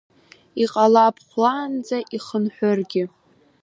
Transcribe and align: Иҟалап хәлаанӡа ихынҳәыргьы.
Иҟалап 0.63 1.15
хәлаанӡа 1.27 1.97
ихынҳәыргьы. 2.15 3.03